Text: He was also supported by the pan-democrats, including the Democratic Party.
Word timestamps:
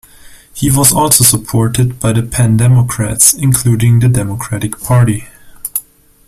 He 0.51 0.71
was 0.71 0.91
also 0.95 1.23
supported 1.23 1.99
by 1.99 2.13
the 2.13 2.23
pan-democrats, 2.23 3.35
including 3.35 3.99
the 3.99 4.09
Democratic 4.09 4.79
Party. 4.81 5.27